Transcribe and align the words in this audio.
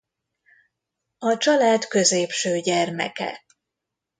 A 1.17 1.37
család 1.37 1.85
középső 1.87 2.59
gyermeke. 2.59 3.43